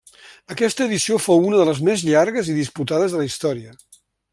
Aquesta 0.53 0.87
edició 0.89 1.19
fou 1.25 1.45
una 1.51 1.61
de 1.61 1.69
les 1.71 1.83
més 1.91 2.07
llargues 2.09 2.51
i 2.55 2.59
disputades 2.65 3.15
de 3.17 3.23
la 3.23 3.33
història. 3.33 3.81